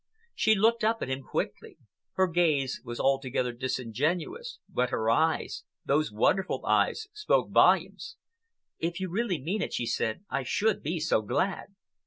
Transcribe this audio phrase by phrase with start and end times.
[0.33, 1.77] She looked up at him quickly.
[2.13, 8.15] Her gaze was altogether disingenuous, but her eyes—those wonderful eyes—spoke volumes.
[8.79, 11.75] "If you really mean it," she said, "I should be so glad."